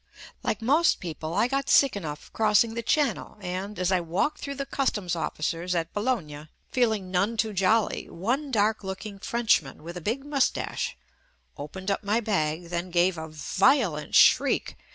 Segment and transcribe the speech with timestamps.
[0.41, 4.39] Like most people, I got sick enough cross ing the Channel and, as I walked
[4.39, 9.95] through the customs officers at Boulogne, feeling none too jolly, one dark looking Frenchman with
[9.95, 10.97] a big JUST ME moustache
[11.55, 14.75] opened up my bag then gave a vio lent shriek.